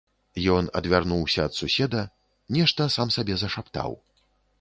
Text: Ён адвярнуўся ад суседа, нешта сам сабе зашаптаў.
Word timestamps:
Ён 0.53 0.69
адвярнуўся 0.79 1.45
ад 1.49 1.53
суседа, 1.59 2.01
нешта 2.57 2.87
сам 2.95 3.13
сабе 3.17 3.37
зашаптаў. 3.43 3.91